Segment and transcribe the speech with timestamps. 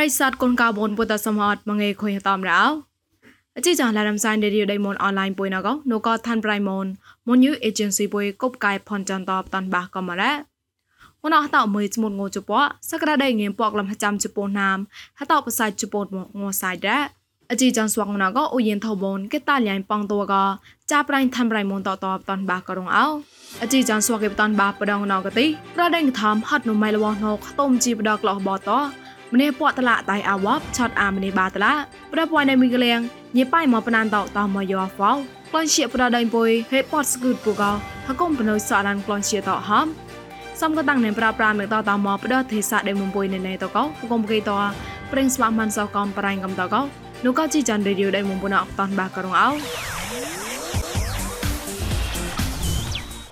[0.00, 2.62] រិស័តគុនកៅបនពុតសមហតមងេខុយតំរោ
[3.56, 6.86] អជីចាឡារំសានដេរីដៃមនអនឡាញពុយណកនូកថាន់ប្រៃមន
[7.28, 10.32] មនយូអេเจนស៊ីពុយកົບកាយផនចន្តបតាន់បាកំមរ៉ា
[11.22, 12.50] មនអតមួយស្មុតងូជព
[12.90, 14.78] សក្តាដៃងៀមពកលំចាំជពណាម
[15.18, 16.06] ហតបសាច់ជពត
[16.40, 17.02] ងូសៃដែរ
[17.50, 20.34] អជីចាស្វងណកអូយិនថបនគេតាលៃប៉ងតវក
[20.90, 23.06] ចាប្រៃថាន់ប្រៃមនតតបតាន់បាករងអោ
[23.62, 28.70] អជីចាស្វកេបតាន់បាបដងណកទីប្រដេងធំហត់នុម៉ៃលវណកខ្ទុំជីបដកលោះបត
[29.33, 31.73] ម្នេះពកតឡាតៃអាវ៉ាប់ឆតអាម្នេះបាតឡា
[32.13, 32.99] ប្រពួយនៅមីកលៀង
[33.37, 35.11] ញ៉េប៉ៃមកបណានតតមកយោហ្វោ
[35.51, 37.71] ក្លនជាប្រដៃពុយហេពតស្គូតពូកោ
[38.07, 39.87] ហកុំបណុយសអានក្លនជាតហំ
[40.61, 44.51] សំក៏តាំងនឹងប្រាប្រានឹងតតមកផ្ដោះទេសាដែលមុំពុយនៅនៃតកោកុំគេត
[45.11, 46.81] ប្រេងស្វាមិនសោកំប្រៃកំតកោ
[47.25, 49.49] នោះក៏ជីចាន់រេឌីយោដែលមុំពុនអត់តនបាករងអោ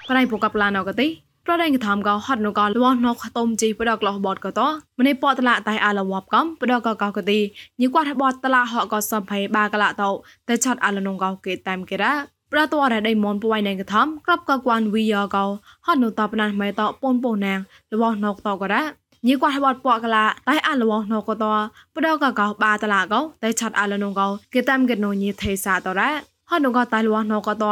[0.09, 4.61] ប្រៃពូកបឡានអកទី ប្រដេងកថាមកហត់នកលវណកតុមជីបដកលោះបតកត
[4.99, 7.39] ម្នេះពតឡាតៃអាលវបកំបដកកកទី
[7.79, 10.09] ញីគាត់បតតឡាហកកសំភ័យបាកឡាតោ
[10.47, 12.13] តែឆាត់អាលនងកគេតាមគេរ៉ា
[12.51, 15.45] ប្រតរដៃមនពួយណែងកថាក្របកកួនវីយ៉កោ
[15.85, 17.59] ហត់នតបណាស់ម៉ែតពនពូណាង
[17.91, 18.83] លវណកតករ៉ា
[19.27, 21.45] ញីគាត់បតពកឡាតៃអាលវណកត
[21.93, 24.21] បដកកបាតឡាកោតែឆាត់អាលនងក
[24.53, 26.11] គេតាមគេណូញីទេសាតរ៉ា
[26.49, 27.65] ហត់នងកតៃលវណកត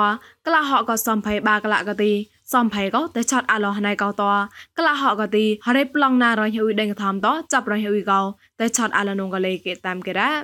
[0.45, 2.13] ក្លាហកកសំភ័យបាកឡាកទី
[2.53, 4.23] សំភ័យក៏តែឆាត់អាឡោះណៃកោត
[4.77, 8.21] ក្លាហកក៏ទីហរេប្លង់ណារយហ៊ុយដេង tham តចាប់រយហ៊ុយកោ
[8.59, 10.41] តែឆាត់អាឡនងកលេគេតាមគេរ៉ាត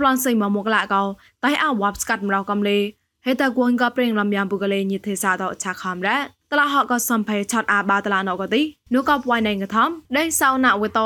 [0.00, 1.02] ប្លន់សៃមកមកឡាកោ
[1.44, 2.78] តែអាវ៉ាប់ស្កាត់មរកំលេ
[3.26, 6.18] ហេតគួនក៏ប្រេងលំយ៉ាងបុកលេញិទេសាតឆាខំរ៉ា
[6.52, 8.62] តឡាហកក៏សំភ័យឆាត់អាបាតឡាណកទី
[8.94, 11.00] នោះក៏ពួយណៃក tham ដេសៅណាវត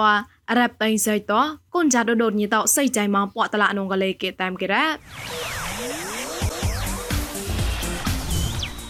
[0.50, 1.32] អរ៉ាប់តៃសៃត
[1.74, 4.84] គុនចាដដូនញីតសៃចៃមកពតឡានងកលេគេតាមគេរ៉ា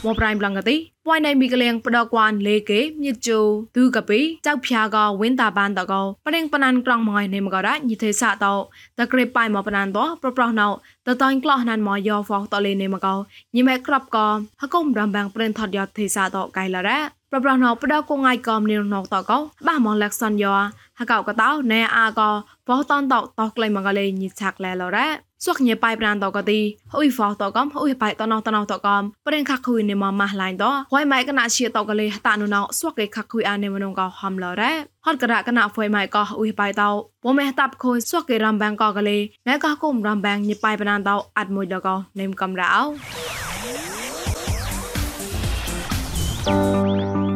[0.05, 3.39] មប្រៃប្លងកទីពួយណៃមីកលៀងផ្ដកួនលេគេញិតជូ
[3.77, 8.55] ទូកពីចៅភ្យាកវិនតាបានតកោប្រេងបណានក្រងម៉យនេមកោរ៉ាញិទេសាតោ
[8.99, 10.69] តក្រេប៉ៃមកបណានតោប្រប្រោណោ
[11.09, 13.15] តតាញ់ក្លោះណានមកយោហ្វោតលេនេមកោ
[13.57, 14.29] ញិមេក្របកោ
[14.61, 16.99] ហកុំរំបាំងប្រេងថតយោទេសាតោកៃឡារ៉ា
[17.31, 20.53] ប្រប្រោណោផ្ដកងៃកោមនីនងតកោបាមងលាក់សនយោ
[20.99, 22.31] ហកោកតោណែអាកោ
[22.69, 23.25] បោតនតោត
[23.57, 26.61] ក្លៃមកលេញិឆាក់លែឡរ៉ា សុកញេប៉ៃប្រានតកទី
[26.93, 34.73] ហុយហ្វោតកំហុយប៉ៃតណោតណោតកំប្រេងខខុយនេមម៉ាស់ឡៃតហួយម៉ៃកណាជាតកលេតានុណោសុកគេខខុយអានេមនងកោហំឡរ៉ា
[35.07, 36.91] ហត់ករកណាហ្វុយម៉ៃកោហុយប៉ៃតោ
[37.25, 39.19] បមេតាប់ខុយសុកគេរំបាំងកកលេ
[39.49, 42.67] ណែកោគុំរំបាំងញេប៉ៃប្រានតោអាត់មួយដកោនេមកំរោ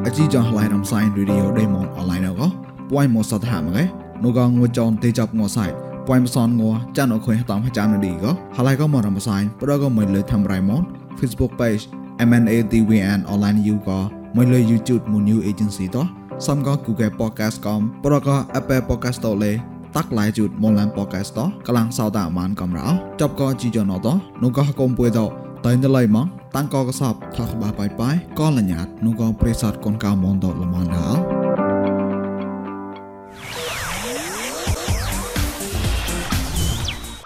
[0.07, 2.47] អជីចងឡៃរំសាយរីឌីអូដេម៉ុនអនឡាញកោ
[2.91, 3.85] ពួយមកសតហាមកែ
[4.25, 8.25] នូកងងួចនទេចាប់ងសៃ ពួយមសនងัวចានអខុយតាមចាំនឌីក
[8.57, 10.83] ហើយក៏មករំសាយប្រក៏មិនលើធ្វើរៃម៉ូន
[11.19, 11.83] Facebook page
[12.29, 14.01] MNADWN online you ក៏
[14.37, 16.07] មិនលើ YouTube មួយ new agency តោះ
[16.47, 19.53] សំក៏ Google podcast កំប្រក៏ Apple podcast តលេ
[19.97, 22.89] តាក់ឡៃជូតមលាន podcast តកលាំងសោតាមានកំរោ
[23.21, 24.09] ចប់ក៏ជីយ៉ណត
[24.43, 25.21] នោះក៏កុំពួយត
[25.65, 26.27] តែនៅឡៃម៉ង
[26.57, 31.21] តាំងក៏កសបថាក្បាបាយបាយក៏លញ្ញាតនោះក៏ព្រេសតកូនកៅមនតល្មនដល់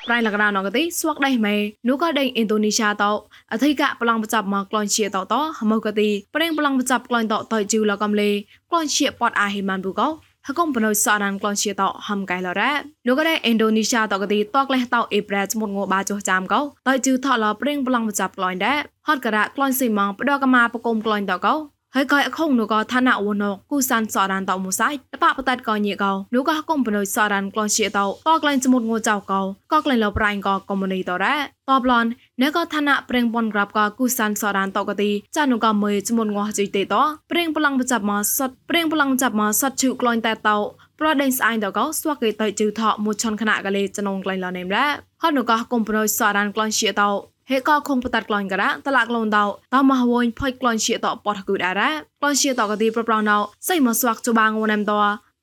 [0.09, 1.57] ប្រៃលកដៅណកទីស្វកដៃមេ
[1.89, 3.11] នូក៏ដេឥណ្ឌូនេស៊ីតោ
[3.53, 8.31] អធិកប្លង់បចាប់មកក្លនជាតោតហមកទីប្រេងប្លង់បចាប់ក្លនតោតជីវលកំលេ
[8.71, 10.09] ក្លនជាពតអាហេម៉ានប៊ូកោ
[10.47, 12.73] ហកុំបណុយសរានក្លនជាតោហំកៃឡរ៉ា
[13.07, 21.55] នូក៏ដេឥណ្ឌូនេស៊ីតោកទីតកលេះតោអេប្រែស្មុតងបាចុះចាំកោតជីវថឡប្រេងប្លង់បចាប់ក្លនដែរហត់ករៈក្លនស៊ីម៉ងបដកមាបកុំក្លនតោកោ
[21.95, 29.41] ហើយកយអខុងនោះក៏ឋានៈវណកគូសានសរានតមួយសៃតបបតតកញីកោនោះក៏កុំបនុយសរានក្លជាតក៏ក្លែងចមុតងួចៅកោ
[29.73, 31.37] ក៏ក្លែងលប្រៃក៏កុំនីតរ៉ា
[31.71, 32.05] តបឡន
[32.43, 36.95] ណែក៏ឋានៈប្រេងបនក្រាប់ក៏គូសានសរានតកទីចានុក៏មើចមុតងួជីតេត
[37.31, 40.59] ប្រេងប្លង់បចាប់មកសតប្រេងប្លង់ចាប់មកសតជូក្លែងតែតោ
[41.01, 44.87] ប្រដេញស្អាយតកោស្វកេតៃជឺថមួយឆនខណៈកលេចនងក្លែងលនេមរ៉ា
[45.23, 47.11] ហត់នោះក៏កុំបនុយសរានក្លែងជាតោ
[47.51, 51.91] ហេកខងបតាត់ក្លាញ់ការៈតឡាក់លូនដោតមះវងផុយក្លាញ់ជាតប៉តកូដារ៉ា
[52.21, 53.37] ក្លាញ់ជាតកទីប្រប្រណោ
[53.69, 54.93] សៃមកស្វាក់ជបាងវណាំត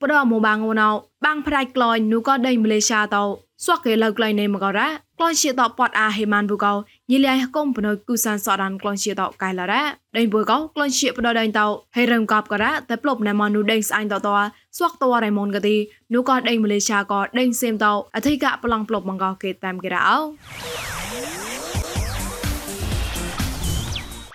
[0.02, 0.90] ប្រដមកបាងវណោ
[1.26, 3.24] បាងផ្ដាច់ក្លាញ់នោះក៏ដេញម៉ាឡេស៊ីតោ
[3.64, 4.88] ស្វាក់គេលើក្លាញ់នេះមកករ៉ា
[5.18, 6.74] ក្លាញ់ជាតប៉តអាហេម៉ានបូកោ
[7.12, 9.84] យីលៃកុំបណូគូសានសរានក្លាញ់ជាតកៃឡារ៉ា
[10.18, 14.30] ដេញបូកោក្លាញ់ជាបដដេញតោហេរឹមកប់ករ៉ាតែប្លប់ណែម៉ានូដេញស្អាញ់តត
[14.78, 15.76] ស្វាក់តរ៉ៃម៉ុនកទី
[16.14, 21.35] នោះក៏ដេញម៉ាឡេស៊ីក៏ដេញសេមតោអធិកៈប្លង់ប្លប់មកកោគេតាមគេរ៉ោ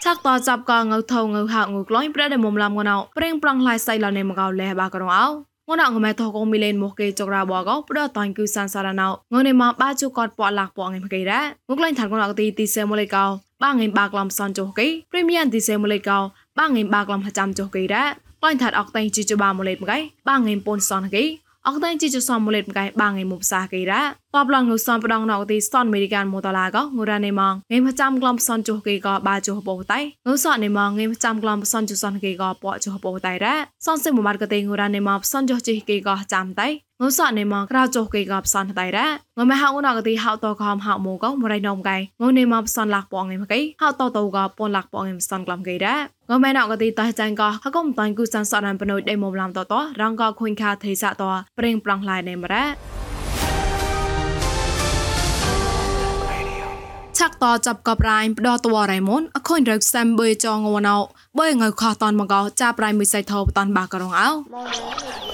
[0.04, 5.26] ឆាក់តចាប់កងៅថងៅហាងៅក្លោញប្រដមុំឡាំងណៅប្រេងប្រងឡៃសៃឡនេមកោលេបាករងអោ
[5.70, 11.44] ងនងមេថកងមីលេនមកគេចក្រាបកោប្រតាញ់គឺសានសារណៅងនេមកបាជូកតពលាក់ពងឯមកគេរ៉ាង
[11.78, 13.24] ក្លែងថានកងទីទីសេមលេកោ
[13.62, 16.18] បាងឯបាក្លំសនចុះគេព្រីមៀមទីសេមលេកោ
[16.58, 18.04] បាងឯបាក្លំចាំចុះគេរ៉ា
[18.40, 19.98] ក្លែងថាអកតៃជីជបាមលេមកគេ
[20.28, 21.24] បាងឯពូនសនគេ
[21.70, 24.02] អអកតែជីជសំមូលេតមកៃបាងឯមុបសាគេរ៉ា
[24.34, 33.54] តបឡងងសំបដងណកទីសនអមេរិកានមូតឡាកងូរ៉ានេម៉ងងេមចាំក្លំសនជុះគេក៏បាជុះបោតៃងូសនេម៉ងងេមចាំក្លំសនជុះសនគេក៏ពកជុះបោតៃរ៉ា
[33.86, 36.68] សនសិមបាត់កតេងូរ៉ានេម៉ងសនជុះជីគេក៏ចាំតៃ
[37.02, 39.06] ងូសនេម៉ងក្រៅជុះគេក៏ផ្សនតៃរ៉ា
[39.38, 45.96] ងមហៅណកទីហៅតខំហៅមូកងមរៃនំកៃងូនេម៉ងផ្សនលាក់ពងឯមកៃហៅតតក៏ពនលាក់ពងឯផ្សនក្លំគេរ៉ា
[46.36, 51.22] ងមែនអកទីតោះចាញ់ក៏ហកុំតាញ់គូសានសអនបណុយដេមុំឡាំតតរងក៏ខុញខាថេសាត
[51.58, 52.64] ប្រេងប្រងឡាយណេមរ៉ា
[57.18, 60.96] ឆាក់តចាប់កបរ៉ៃផ្ដោតវរ៉ៃមុនអខុញរកសាំបឺចងវណៅ
[61.38, 65.29] បើងើខតនមកោចាប់រ៉ៃមួយសៃថោបតនបាករងអោ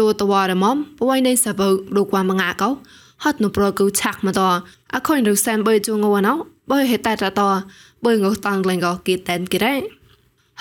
[0.00, 1.60] ដូតវរ៉មុំពួយនៃសប
[1.96, 2.70] រូកវ៉ាមងាកោ
[3.22, 4.40] ហត់នុប្រគូឆាក់មកត
[4.94, 6.32] អខុញរកសាំបឺចងវណៅ
[6.70, 7.40] បើហេតតត
[8.04, 9.74] បើងើតងក្លែងកោគីតែនគីរ៉េ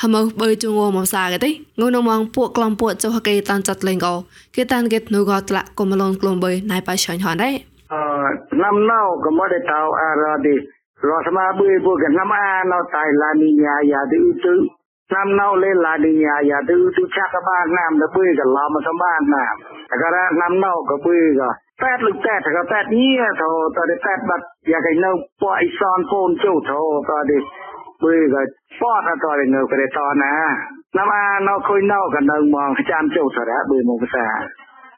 [0.01, 1.49] ហមបើជងមកសាកទេ
[1.79, 4.13] ងូនមងពួកក្លំពួកចុះគេតានចាត់លេងកោ
[4.55, 7.55] គេតានគេនូកតឡាកុំលងក្លំបើណៃបៃឆាញ់ហនដែរ
[7.93, 10.55] អឺណាំណៅក៏មកទេតៅអារ៉ាឌី
[11.09, 14.53] រសមាប៊ីពួកកណាំអាណៅតៃឡានីញ៉ាយ៉ាឌីទូ
[15.13, 18.07] ណាំណៅលេឡានីញ៉ាយ៉ាឌីទូឆាក់កបានណាំទៅ
[18.39, 19.53] កឡំសំបានណាំ
[19.91, 21.49] តការណាំណៅក៏ប៊ីក៏
[21.81, 25.11] តែលឹកតែក៏តែនេះទៅតតែបាត់យ៉ាកៃនៅ
[25.41, 27.37] ពួកអ៊ីសនកូនជូទៅតទេ
[28.01, 28.41] ប៊ីក៏
[28.79, 30.33] ប៉តតរនៅក្រេតណា
[30.97, 34.27] ណាំអាណៅខុយណៅក៏នៅមកចាំជូទៅរ៉ាប៊ីមកភាសា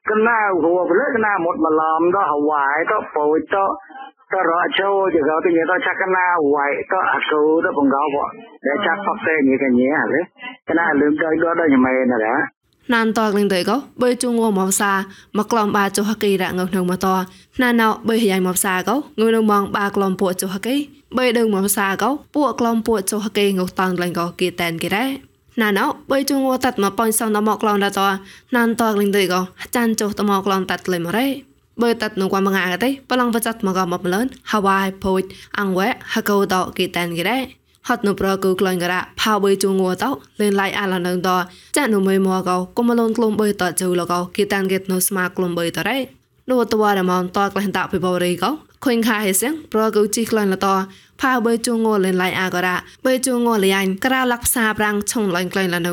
[0.09, 3.63] កណាហួរលើកណាមុតបឡំទៅហវាយទៅពូចទៅ
[4.31, 8.17] តរអជោជាកោទីញតឆកណាវៃតអកោតបងកោប
[8.65, 10.21] ដែលចាក់ផកទេញកញហលេ
[10.69, 12.19] កណាលឹមដោយដដល់ញមែនណា
[12.93, 14.91] ណានតកនឹងទៅកោបើជងមកសា
[15.37, 17.07] មកក្លំបាចុហកីរងក្នុងមកត
[17.61, 20.75] ណាណោបើយាយមកសាកោងើនឹងមងបាក្លំពួកចុហកី
[21.17, 25.09] បើដឹងមកសាកោពួកក្លំពួកចុហកីងតាំងលែងកោគេតែនគេដែរ
[25.61, 28.01] ណាណោបើជងតាត់មកប៉ញសងតមកក្លំដត
[28.55, 31.27] ណានតកនឹងទៅកោអាចារ្យចុះតមកក្លំតាត់លេមរ៉េ
[39.21, 40.05] ផៅបើជងត
[40.39, 41.29] លេនឡៃអាឡនងត
[41.75, 45.97] ចាក់នៅមើមកក៏គុំលូនក្លុំបើតជូលក៏គេតានគេនៅស្មាក្លុំបើតរ៉េ
[46.49, 48.51] នោះតវ៉ារមនតក្លែងតាពីបរិក៏
[48.85, 50.67] ខុញខាហេសៀងប្រកូជីក្លែងលត
[51.21, 53.69] ផៅបើជងងលេនឡៃអាការៈបើជងងលៃ
[54.05, 55.89] ក្រៅលក្ខសាប្រាំងឆុងឡៃក្លែងលន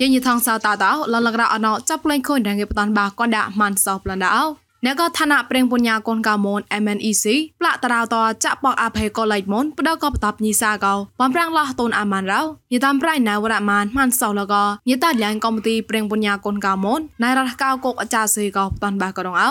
[0.01, 7.25] យើងញថងសៅតាតោលលករអណោចាប់លេងខូនរងគេបតនបាកនដាក់ម៉ាន់សោប្លនដោ អ្នកក៏ឋានៈប្រេងបញ្ញាកូនកៅមន MNEC
[7.59, 8.15] ផ្លាក់តារោត
[8.45, 12.41] ចាក់បកអភ័យកលៃមនផ្ដកក៏បតបញីសាកោបំប្រាំងឡោះតូនអាម៉ានរោ
[12.73, 19.49] យតាមប្រៃណៅរ៉ាម៉ានម៉ានសោលកោយតាលៀងកំទីប្រេងបញ្ញាកូនកៅមនណៃរះកៅកុកអាចារ្យសេកោបតនបាក៏រងអោ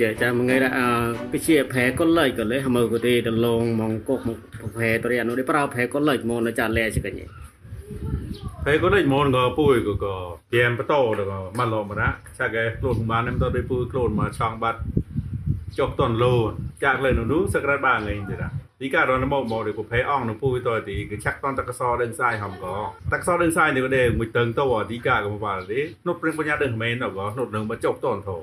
[0.00, 0.70] យ៉ាចាំងៃរ៉ា
[1.32, 4.38] គជាផែក៏លេចក៏លេហមើក៏ទេដលងមកកុកមក
[4.78, 7.26] ផែតរិយានោះនេះប្រៅផែក៏លេចមកនៅចាលែចកញ៉េ
[8.66, 10.16] ហើយក៏ដូចមកក៏ពុយក៏ក៏
[10.52, 12.08] ព្រាមបតោក៏មកឡមរ៉ា
[12.38, 14.80] ចាក់ឯខ្លួនបាននឹងទៅដូចពុយខ្លួនមកឆងបាត់
[15.78, 16.50] ចុកតនលូន
[16.84, 18.44] ចាក់លើនោះសក្រាត់បានលេងទៀត
[18.80, 22.76] ទីការរនមកមកដូចប្រភេអងនឹងពុយតទីគឺឆាក់តនតកសដឹងសាយហំក៏
[23.12, 28.36] តកសដឹងសាយនេះក៏ដែរមួយតឹងទៅទីការក៏មកបានទេនុតព្រិងបញ្ញាដឹងមែនក៏នុតនឹងមកចុកតនធោ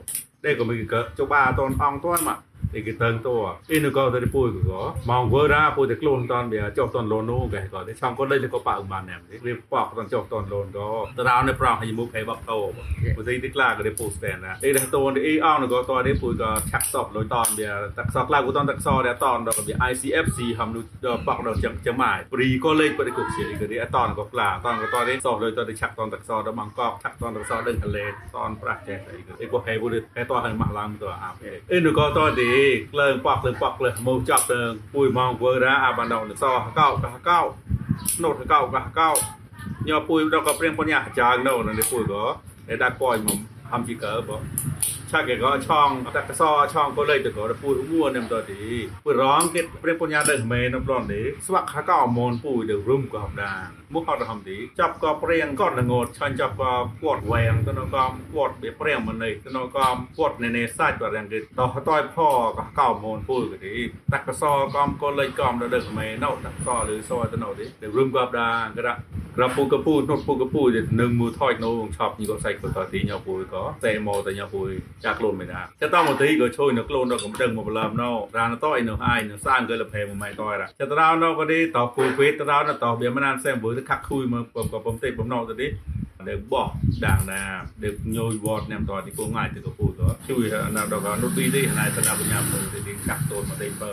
[0.46, 2.38] ដែរក៏មិនក៏ចុកបាតនអងតនមក
[2.74, 3.36] ទីគេតើងតោ
[3.70, 12.60] អ៊ីនក៏ទៅពួយក៏មកវើរាពួយតែខ្លួនតនវាចុះតនលូននោះគេក៏តែឆំក៏លេក៏ប៉ៅបានណែវាប៉កតនចុះតនលូនក៏តារោនៅប្រងឲ្យមួយភេបបតោ
[13.18, 20.84] បើទីទីក្លាក៏ទៅពូស្តែនណាអ៊ីរះតនអ៊ីអោនក៏តនេះពួយក៏ឆាក់សបលុយតនវាតាក់សបក្លាក៏តនតាក់សរតនដល់ក៏វា ICFC ហំនោះ
[21.28, 28.14] ប៉កដល់ចឹងចឹងម៉ែព្រីក៏លេបរិគុកជាក៏អតនក៏ក្លាតនក៏តនេះសោះលុយតនទៅឆាក់តនតាក់សរដល់បង្កកឆាក់តនតាក់សរដល់ទលេត
[28.50, 28.98] នប្រះចេះ
[29.42, 32.50] អីក៏ឯងក៏ភេពួយតែតនឲ្យម៉ាក់ឡើងទៅអាភេអ៊ីនក៏តទេ
[32.94, 34.60] ក្លើងប៉កក្លើងប៉កក្លើងមើលចាប់ទៅ
[34.94, 37.40] ពួយមកធ្វើរាអាបានដល់សកោកកោ
[38.24, 39.10] ណូតកោកកោ
[39.88, 42.24] ញ៉ពួយដល់ក៏ព្រៀងប៉ុនយ៉ាចាងនៅនៅពួយក៏
[42.74, 43.40] ឯដាក់ប៉យមក
[43.72, 44.42] ហាំជីកើបង
[45.12, 49.66] chakego chong takaso chong ko lei tko pu mua nem to ti pu rong ket
[49.82, 53.20] pre punya de me no plon de swak kha ka mon pu de rum ko
[53.20, 53.50] ham da
[53.90, 57.24] mu ko de ham ti chap ko preng ko de ngot chan chap ko puot
[57.32, 59.86] wang to no ko puot be preng mon nei to no ko
[60.18, 63.58] puot ne ne sa to rang de to toy pho ka ka mon pu ko
[63.64, 67.54] ti takaso kom ko lei kom de de me no takaso lu so to no
[67.58, 68.46] ti de rum ko ham da
[68.76, 68.96] ka da
[69.38, 70.62] ក្របពូកពូនោះពូកពូ
[71.00, 74.62] នឹងមូថយនៅឆប់ញីក៏សៃក៏តទីញ៉ោពូក៏តែមកតែញ៉ោពូ
[75.20, 85.68] ខ្លួនមិនដែរតែតមកទីក៏ជួយនៅខ្លួននៅកំដឹងមកបលំណោរានតអីនៅហើយនៅសាងក៏លភេមួយម៉ៃតរតែតរោនៅក៏ទីតពូពេតរោនៅតវាមិនអានសែមបើខាក់ខួយមកក៏បំទេបំណោទៅទី
[86.30, 86.68] ដែលបោះ
[87.06, 87.42] ដាងណា
[87.84, 93.92] ដែលញយវត្តញ៉ាំតទីគងងាយទៅក៏ពូក៏ជួយណាដល់ក៏នោះទីនេះណៃតណាបញ្ញាពូទីកាក់តូនមកទីបើ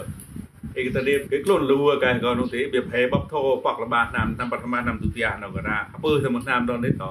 [0.80, 7.04] ឯកតនេះគឺខ្លួនលួកែក៏នោះទេវាផេបបធោបកលបាឆ្នាំឆ្នាំបឋមឆ្នាំទុតិយនៅក៏រាអពើសមុឆ្នាំដល់នេះត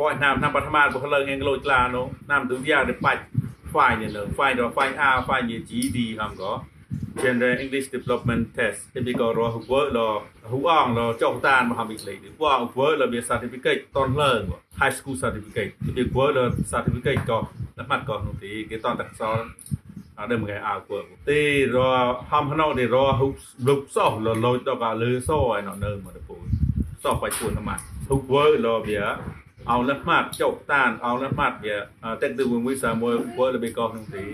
[0.00, 3.22] ព្រោះឆ្នាំឆ្នាំបឋមរបស់លើងងលូចក្លានោះឆ្នាំទុតិយទៅបាច់
[3.72, 6.52] file នេះលើ file ដល់ file A file ជា GD ហំក៏
[7.22, 10.08] Gender English Development Test ទីក៏រហូតលើ
[10.50, 14.32] ហ៊ូអងលចុះតានមកហមវិក្លេទីពួកអង្គវើលវា certificate តនលើ
[14.80, 16.38] high school certificate ទីពួកល
[16.72, 17.38] certificate ក៏
[17.78, 19.38] ណាត់ក៏នោះទីគេតនតកសល
[20.18, 20.98] អត់ដឹងមកអើពើ
[21.30, 21.40] ទី
[21.76, 21.78] រ
[22.30, 23.32] ហំណោទីរហុក
[23.68, 26.36] លុបសោះលលូចដល់ក៏លើសអីណនៅមកទៅពូ
[27.04, 29.49] សោះបាច់ពួនតាមហ៊ូវើលវាអោលះម៉ាត់ចុកតានអោលះម៉ាត់វា
[32.22, 34.24] តែទៅមួយសាមួយវើលបេកោក្នុងទី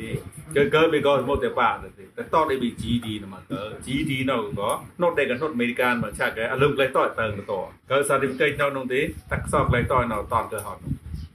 [0.56, 4.71] កើកើបេកោមកតែប៉ាទៅតែតត ABGD ណាមកកើ GD នៅក៏
[5.02, 7.25] នោះតែក៏នោះអមេរិកានមកឆាក់គេអលឹមក្លែតតទៅទៅ
[7.90, 9.00] កើ certificate នៅនោះទេ
[9.33, 10.83] តាក់សក្លែតតនៅតទៅហត់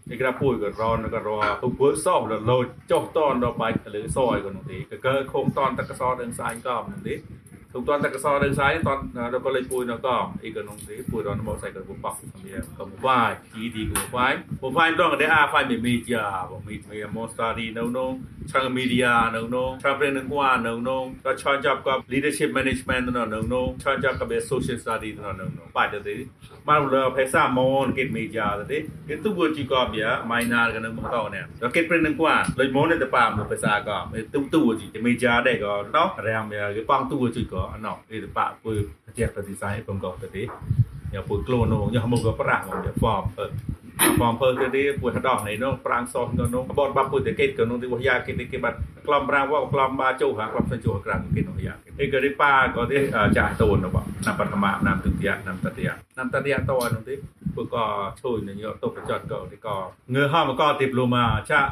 [0.10, 1.29] នេះក្រាពួយក៏រនក៏រ
[1.65, 2.57] ឧបសោះលលោ
[2.91, 7.15] ចុះតនដល់បាច់លើសយក៏នោះទេក៏កើខោងតនតាក់សដឹងស្អាញក៏នោះទេ
[7.73, 16.17] ទុកតនតាក់សដឹងស្អាញតនដល់ក៏លេពួយនៅក៏អីក៏នោះទេពួយរនមកសៃក៏ពុបបវាក៏មកវាយ GD ក៏មកវាយមកវាយតនក៏ដែរអាវាយមីមីជា
[16.51, 18.11] បងមីមី monster នៅនោះ trang media នៅនោះ
[18.50, 18.67] trang
[20.00, 26.15] ព្រេងនឹងគួរនៅនោះក៏ឆានចាប់ក៏ leadership management នៅនោះឆានចាប់ក៏ social study នៅនោះបាច់ទៅ
[26.69, 28.77] បានលើភាសាមនគេ media ទៅ
[29.10, 33.98] គេទុកជីក៏វា minor ក៏នឹងមកតនេះដល់គេព្រេងនឹងគួរលេមនទៅប៉ាមកភាសាក៏
[34.33, 36.43] ទុកទុកជី media ដែរក៏នោះរាម
[36.75, 38.75] គេប៉ងទុកជីក៏អណោគេទៅប៉ពុយ
[39.17, 40.43] ជាប្រតិស័យผมក៏ទៅ
[41.13, 43.24] ញ៉ាពុយខ្លួននោះញ៉ាមកក៏ប្រាក់មកហ្វម
[44.22, 48.77] បងពើទៅនេះពួយដោះនេះនោះប្រាំងសោះនោះនោះបតបាពុយទៅគេក៏នោះទីវយ៉ាគេគេបាត់
[49.08, 52.98] ក្លំប្រាំងវក្លំបាចុះហាក្លំទៅចុះក្រាំគេនោះយ៉ាអេក៏រីប៉ាក៏ទេ
[53.38, 57.15] ចាស់តូននោះបងណាបឋមណាទុតិយណាតតិយណាតតិយតនោះទេ
[57.55, 57.86] ពួកក៏
[58.24, 59.77] ជួយនឹងយកទៅប្រចតក៏ទីក៏
[60.15, 61.63] ងើហមក៏ទីប្លូម៉ាចារ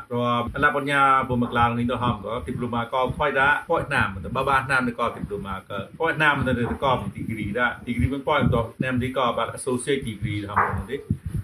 [0.56, 6.52] អលបញ្ញាពុំក្លាងនេះទៅហមក៏ទីប្លូម៉ាក៏ខ្វាយដាប៉យណាមទៅបាបាណាមក៏ទីប្លូម៉ាក៏ប៉យណាមទៅ
[6.84, 10.98] ក៏ទីគ្រីដែរទីគ្រីមិនប៉យទៅណាមទីក៏បាត់ associate degree ហមនោះទេ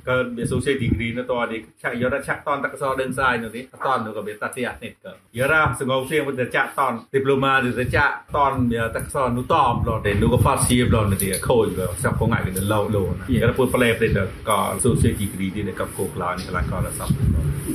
[0.10, 12.44] កើតវា associate degree នៅតនេះឆាក់យរឆាក់តនតកសដើងសាយនៅនេះតននៅក៏វាតតិអនេះក៏យរសងោសៀងវិទ្យាតន diploma វិទ្យាតនវាតកសនុតអមឡតែនុក៏ fast shift ឡនៅទីខូចក៏សាប់កងឯង
[12.74, 14.20] ឡោឡូណាក៏ពួតប្លែព្រេត
[14.50, 17.12] ក៏ associate degree ទីនៅកັບគូក្លានេះខ្លះក៏សាប់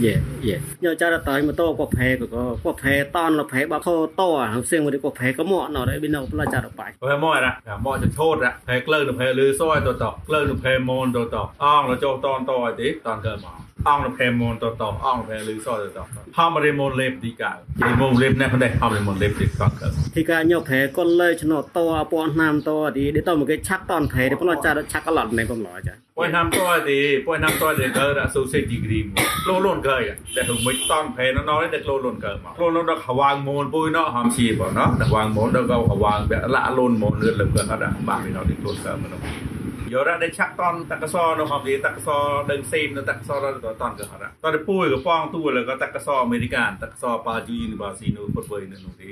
[0.05, 0.15] យេ
[0.49, 2.27] យេញោចារតៃម៉ូតូក៏ផែក៏
[2.65, 4.23] ក៏ផែតនលផែបាខោត
[4.53, 7.53] ហៅសៀងវិក៏ផែក៏មកណរឯនៅផ្លាចារបាយផែមកណា
[7.87, 8.37] មកចោត
[8.69, 16.07] ផែក្លើនៅផែលឺសយតតក្លើនៅផែមនតតអងទៅចោតនតអីទេតនកើមកអងនឹងផែមនតតអងផែលឺសយតត
[16.39, 17.53] ហមរិមនលេបទីកា
[17.87, 29.97] ទីមនលេបណែផ្នែហមរិមនលេបទីតនកើទីកាញោផែក៏លើឆ្នោតតអពនណាមតទីដេតមកគេឆាក់តនផែប្លាចារឆាក់កឡត់ណែកំឡោចាប៉ុយណាំតយទេប៉ុយណាំតយទេកើដាក់ associate degree មកលោលូនកើ
[30.37, 39.50] តែហឹងមិនតនផែណណនេះតែលោលូនកើមកលោលូនដល់ហវាងមូនពុយណោហមជាបណោដល់វាងមូនដល់ក៏ហវាងបែលាក់លូនមូនលឿនលឹមកើអត់បាក់ពីណោទីខ្លួនកើមក
[39.93, 42.09] យោរ៉ាដែលឆាក់តនតកសនៅហមទីតកស
[42.51, 49.11] ដឹងសេមនៅតកសរតតនក៏ហរ៉ាតទៅពួយក៏ប៉ងទួលក៏តកសអមេរិកានតកសប៉ាជូយូនីវ៉ាស៊ីនូពុតវើនៅនោះទេ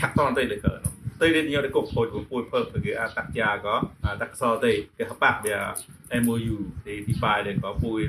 [0.00, 3.74] ឆាក់តនទៅលើក៏នោះទៅនេះយកទៅកុកខូចពួយភើគឺអាតាក់ជាក៏
[4.22, 5.56] តកសទេគេហបាក់វា
[6.24, 8.00] MOU ទីទីប៉ាដែលក៏ពួយ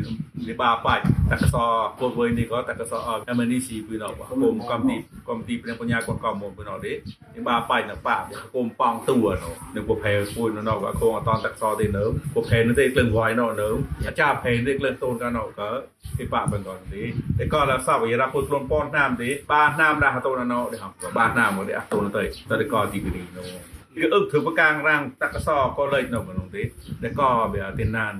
[0.47, 1.55] នេះបាបាច់តកស
[1.99, 2.93] ពុតវើនេះក៏តកស
[3.35, 4.95] MNC ពីនោះគុំកំទី
[5.29, 8.17] កំទីព្រះបញ្ញាក៏កំមកពីនោះទេនេះបាបាច់នៅប៉ា
[8.55, 13.69] គុំប៉ងទួនោះនឹងពុផែពួយនៅនោះក៏គងអត់តកសទេនៅពុផែនោះទេក្លឹងវាយនោះនៅ
[14.05, 15.69] អាចារ្យផែនេះក្លឹងតូនក៏នោះក៏
[16.17, 17.03] គេប៉ាបង្កនទេ
[17.39, 26.63] តែក៏လာសពយរ៉ាពុខ្លួនប៉នណាមទេបាណាមដែរតូននោះទេហំបាណាមមកទេអត់តូនទៅតែក៏ទីគីនោះ គឺអឹកធ្វើប្រកាងរាំងតកសក៏លេចនៅក្នុងទេ
[27.03, 28.13] តែក៏វាទីណាន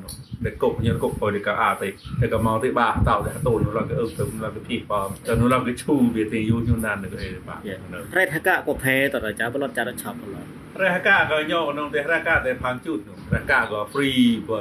[0.45, 1.89] តែកុកញកុកទៅក៏អាទេ
[2.21, 10.35] តែក៏មកទីបាតោតែតូននោះក៏អឹកទៅនោះក៏ពីប៉តែនោះក៏ឈូវាទីយូញូណានទៅអីបារ៉េតហកក៏ផែតរចាប្លាចារឆាប់ឡ
[10.81, 14.59] រះកាក៏ញោក្នុងទេរះកាតែផាងជូតនោះរះកាក៏ free បើ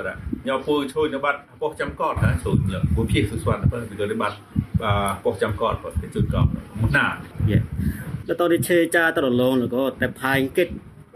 [0.49, 4.37] ញោពូជួយនៅបាត់ពោះចាំកតណាជួយញោពូភីសុស្វាន់បើគឺលេបាត់
[5.25, 6.47] ពោះចាំកតបើជូតកោម
[6.89, 7.07] កណា
[7.51, 7.59] យេ
[8.29, 10.69] ដល់តនេះឆេចាតរលងលក៏តែផាញ់គិត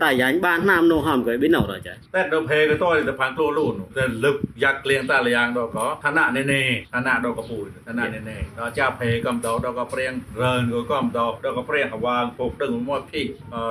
[0.02, 6.62] តែយ៉ាងបានណាមនោះហំក៏បិណោរចាតែដល់ភេក៏តទៅផាំងខ្លួនលូនតែលឹកយ៉ាក់ក្លៀងតែលយ៉ាងដល់ក៏ឋានៈណេណេ
[6.94, 10.12] ឋានៈដល់ក៏ពូឋានៈណេណេដល់ចាភេក៏មដល់ដល់ក៏ព្រៀង
[10.42, 13.22] រើនក៏ក៏មដល់ដល់ក៏ព្រៀងកវាងពុកដឹងមកភី